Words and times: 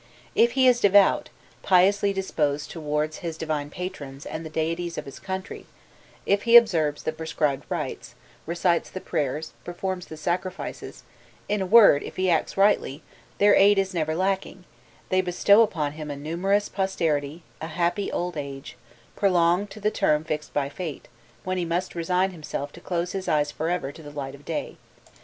If 0.33 0.53
he 0.53 0.67
is 0.67 0.79
devout, 0.79 1.29
piously 1.61 2.11
disposed 2.11 2.71
towards 2.71 3.17
his 3.17 3.37
divine 3.37 3.69
patrons 3.69 4.25
and 4.25 4.43
the 4.43 4.49
deities 4.49 4.97
of 4.97 5.05
his 5.05 5.19
country, 5.19 5.67
if 6.25 6.41
he 6.41 6.57
observes 6.57 7.03
the 7.03 7.11
prescribed 7.11 7.65
rites, 7.69 8.15
recites 8.47 8.89
the 8.89 8.99
prayers, 8.99 9.53
performs 9.63 10.07
the 10.07 10.17
sacrifices 10.17 11.03
in 11.47 11.61
a 11.61 11.67
word, 11.67 12.01
if 12.01 12.15
he 12.15 12.31
acts 12.31 12.57
rightly 12.57 13.03
their 13.37 13.53
aid 13.53 13.77
is 13.77 13.93
never 13.93 14.15
lacking; 14.15 14.63
they 15.09 15.21
bestow 15.21 15.61
upon 15.61 15.91
him 15.91 16.09
a 16.09 16.15
numerous 16.15 16.67
posterity, 16.67 17.43
a 17.61 17.67
happy 17.67 18.11
old 18.11 18.35
age, 18.37 18.77
prolonged 19.15 19.69
to 19.69 19.79
the 19.79 19.91
term 19.91 20.23
fixed 20.23 20.51
by 20.51 20.67
fate, 20.67 21.09
when 21.43 21.59
he 21.59 21.63
must 21.65 21.93
resign 21.93 22.31
himself 22.31 22.71
to 22.71 22.81
close 22.81 23.11
his 23.11 23.27
eyes 23.27 23.51
for 23.51 23.69
ever 23.69 23.91
to 23.91 24.01
the 24.01 24.09
light 24.09 24.33
of 24.33 24.45
day. 24.45 24.77